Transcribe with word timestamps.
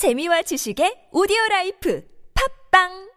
재미와 0.00 0.40
지식의 0.48 1.12
오디오 1.12 1.36
라이프. 1.50 2.00
팝빵 2.32 3.09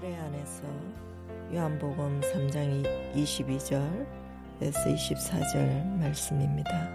세례 0.00 0.16
안에서 0.16 0.62
요한복음 1.52 2.20
3장 2.20 3.14
22절에서 3.14 4.94
24절 4.96 5.98
말씀입니다. 5.98 6.88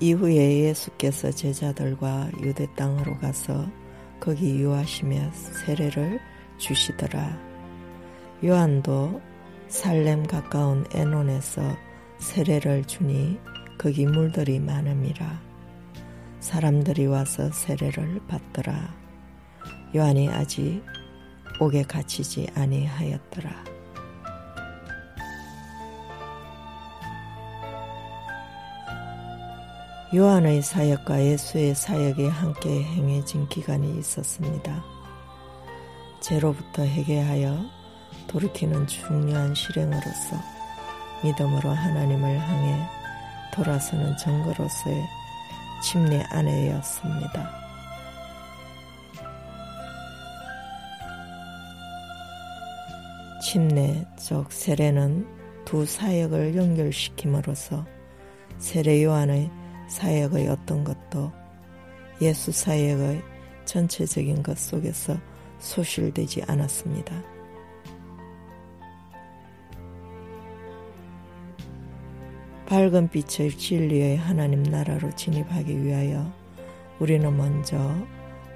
이후에 0.00 0.60
예수께서 0.68 1.30
제자들과 1.30 2.30
유대 2.40 2.66
땅으로 2.74 3.18
가서 3.18 3.66
거기 4.18 4.60
유하시며 4.60 5.30
세례를 5.32 6.20
주시더라. 6.56 7.38
요한도 8.42 9.20
살렘 9.68 10.26
가까운 10.26 10.86
에논에서 10.94 11.60
세례를 12.18 12.84
주니 12.84 13.38
거기 13.82 14.06
물들이 14.06 14.60
많음이라 14.60 15.40
사람들이 16.38 17.06
와서 17.06 17.50
세례를 17.50 18.20
받더라 18.28 18.94
요한이 19.96 20.28
아직 20.28 20.84
옥에 21.58 21.82
갇히지 21.82 22.46
아니하였더라 22.54 23.64
요한의 30.14 30.62
사역과 30.62 31.20
예수의 31.24 31.74
사역이 31.74 32.28
함께 32.28 32.82
행해진 32.84 33.48
기간이 33.48 33.98
있었습니다. 33.98 34.84
죄로부터 36.20 36.82
해결하여 36.82 37.64
돌이키는 38.28 38.86
중요한 38.86 39.54
실행으로서 39.54 40.36
믿음으로 41.24 41.70
하나님을 41.70 42.38
향해 42.38 43.01
돌아서는 43.52 44.16
증거로서의 44.16 45.06
침례 45.82 46.22
아내였습니다. 46.30 47.62
침례 53.42 54.06
즉 54.16 54.50
세례는 54.50 55.26
두 55.64 55.84
사역을 55.84 56.56
연결시킴으로써 56.56 57.84
세례 58.58 59.02
요한의 59.04 59.50
사역의 59.88 60.48
어떤 60.48 60.84
것도 60.84 61.32
예수 62.20 62.52
사역의 62.52 63.22
전체적인 63.64 64.42
것 64.42 64.56
속에서 64.58 65.16
소실되지 65.58 66.42
않았습니다. 66.46 67.31
밝은 72.72 73.10
빛의 73.10 73.50
진리의 73.50 74.16
하나님 74.16 74.62
나라로 74.62 75.14
진입하기 75.14 75.84
위하여 75.84 76.32
우리는 77.00 77.36
먼저 77.36 77.76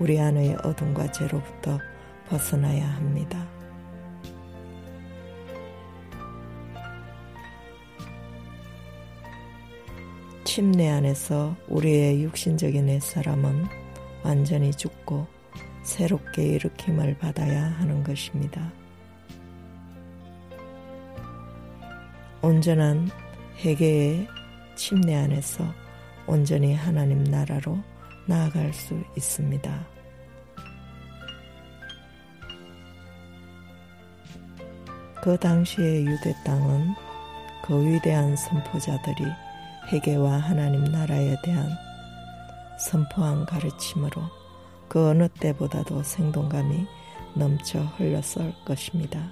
우리 0.00 0.18
안의 0.18 0.56
어둠과 0.64 1.12
죄로부터 1.12 1.78
벗어나야 2.28 2.88
합니다. 2.88 3.46
침례 10.42 10.88
안에서 10.88 11.54
우리의 11.68 12.24
육신적인 12.24 12.88
옛사람은 12.88 13.64
완전히 14.24 14.72
죽고 14.72 15.28
새롭게 15.84 16.48
일으킴을 16.48 17.16
받아야 17.18 17.62
하는 17.62 18.02
것입니다. 18.02 18.72
온전한 22.42 23.08
회개의 23.62 24.26
침례 24.74 25.14
안에서 25.16 25.64
온전히 26.26 26.74
하나님 26.74 27.22
나라로 27.24 27.78
나아갈 28.26 28.72
수 28.72 28.98
있습니다. 29.16 29.86
그 35.22 35.36
당시의 35.36 36.06
유대 36.06 36.34
땅은 36.44 36.94
그 37.66 37.86
위대한 37.86 38.34
선포자들이 38.34 39.24
회개와 39.92 40.38
하나님 40.38 40.84
나라에 40.84 41.36
대한 41.42 41.68
선포한 42.78 43.44
가르침으로 43.44 44.22
그 44.88 45.10
어느 45.10 45.28
때보다도 45.28 46.02
생동감이 46.02 46.86
넘쳐 47.34 47.80
흘렀을 47.98 48.54
것입니다. 48.64 49.30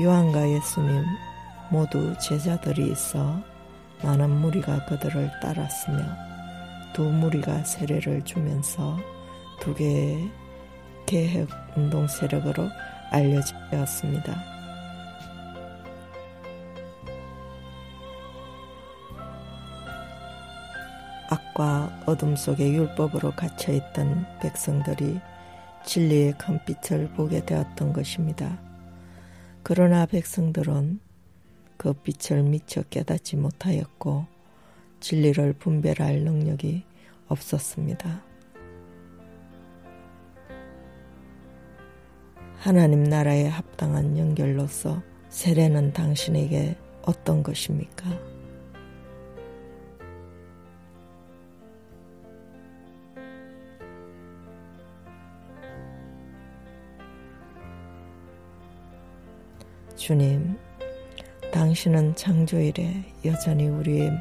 요한과 0.00 0.48
예수님 0.48 1.04
모두 1.70 2.16
제자들이 2.18 2.92
있어 2.92 3.42
많은 4.02 4.30
무리가 4.30 4.84
그들을 4.86 5.40
따랐으며 5.42 5.98
두 6.92 7.02
무리가 7.02 7.64
세례를 7.64 8.24
주면서 8.24 8.96
두 9.60 9.74
개의 9.74 10.30
계획 11.04 11.48
운동 11.76 12.06
세력으로 12.06 12.68
알려졌습니다. 13.10 14.40
악과 21.28 21.90
어둠 22.06 22.36
속에 22.36 22.72
율법으로 22.72 23.32
갇혀있던 23.32 24.26
백성들이 24.40 25.20
진리의 25.84 26.34
큰 26.38 26.60
빛을 26.64 27.08
보게 27.10 27.44
되었던 27.44 27.92
것입니다. 27.92 28.67
그러나 29.62 30.06
백성들은 30.06 31.00
그 31.76 31.92
빛을 31.92 32.42
미처 32.42 32.82
깨닫지 32.82 33.36
못하였고 33.36 34.26
진리를 35.00 35.52
분별할 35.54 36.20
능력이 36.20 36.84
없었습니다. 37.28 38.22
하나님 42.56 43.04
나라에 43.04 43.46
합당한 43.46 44.18
연결로서 44.18 45.02
세례는 45.28 45.92
당신에게 45.92 46.76
어떤 47.02 47.42
것입니까? 47.42 48.37
주님, 59.98 60.56
당신은 61.52 62.14
창조일에 62.14 63.04
여전히 63.24 63.66
우리의 63.66 64.12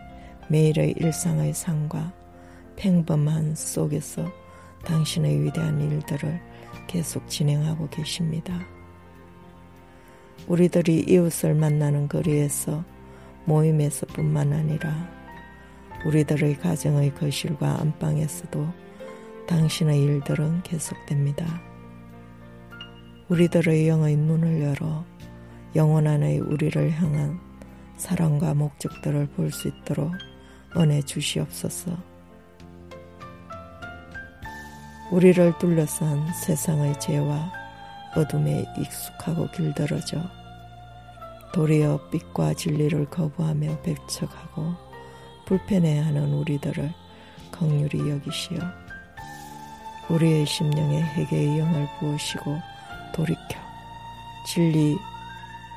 매일의 0.49 0.95
일상의 0.97 1.53
삶과 1.53 2.11
평범한 2.75 3.53
속에서 3.53 4.25
당신의 4.83 5.43
위대한 5.43 5.79
일들을 5.79 6.41
계속 6.87 7.29
진행하고 7.29 7.89
계십니다. 7.89 8.59
우리들이 10.47 11.05
이웃을 11.07 11.53
만나는 11.53 12.07
거리에서 12.07 12.83
모임에서 13.45 14.07
뿐만 14.07 14.53
아니라 14.53 15.07
우리들의 16.07 16.57
가정의 16.57 17.13
거실과 17.13 17.79
안방에서도 17.81 18.67
당신의 19.47 20.01
일들은 20.01 20.63
계속됩니다. 20.63 21.45
우리들의 23.29 23.87
영의 23.87 24.15
눈을 24.15 24.63
열어 24.63 25.05
영원 25.75 26.07
안의 26.07 26.39
우리를 26.39 26.91
향한 26.91 27.39
사랑과 27.97 28.53
목적들을 28.53 29.27
볼 29.35 29.51
수 29.51 29.67
있도록 29.67 30.11
은혜 30.75 31.01
주시옵소서. 31.01 31.91
우리를 35.11 35.57
둘러싼 35.57 36.27
세상의 36.33 36.99
죄와 36.99 37.51
어둠에 38.15 38.65
익숙하고 38.77 39.49
길들어져 39.51 40.21
도리어 41.53 42.09
빛과 42.11 42.53
진리를 42.55 43.09
거부하며 43.09 43.81
배척하고 43.81 44.73
불편해하는 45.45 46.33
우리들을 46.33 46.91
긍휼히 47.51 48.09
여기시어 48.11 48.59
우리의 50.09 50.45
심령에 50.45 51.01
회개의 51.01 51.59
영을 51.59 51.87
부으시고 51.99 52.57
돌이켜 53.13 53.59
진리 54.45 54.97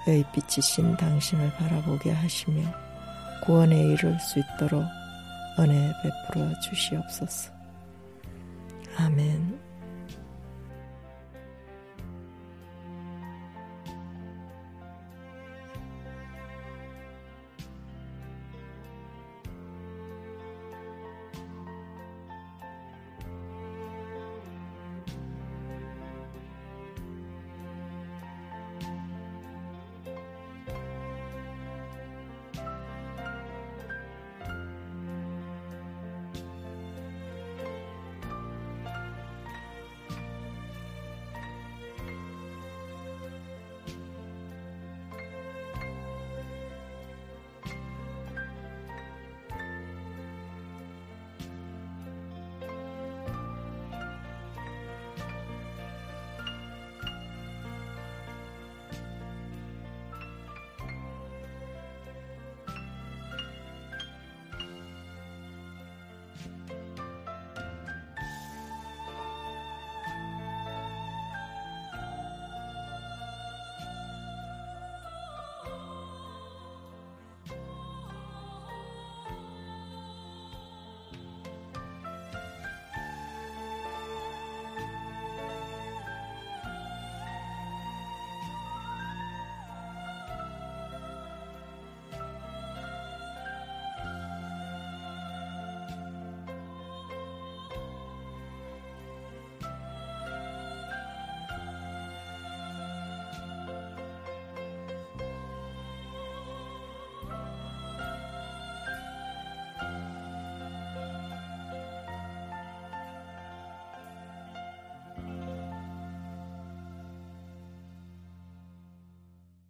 의 0.07 0.25
빛이신 0.33 0.97
당신을 0.97 1.53
바라보게 1.55 2.11
하시며 2.11 2.63
구원에 3.45 3.79
이를 3.93 4.19
수 4.19 4.39
있도록 4.39 4.85
은혜 5.59 5.93
베풀어 6.03 6.59
주시옵소서. 6.61 7.53
아멘. 8.97 9.70